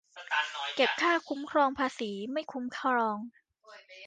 [0.75, 3.17] เก็บค่าคุ้มครองภาษี ไม่คุ้มครอง